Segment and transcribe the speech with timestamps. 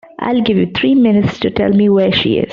[0.17, 2.49] I'll give you three minutes to tell me where she is.